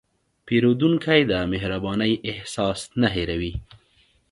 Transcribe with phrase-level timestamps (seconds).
[0.45, 3.53] پیرودونکی د مهربانۍ احساس نه هېروي.